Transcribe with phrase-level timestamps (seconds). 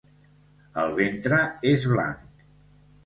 [0.83, 1.39] El ventre
[1.73, 2.43] és blanc.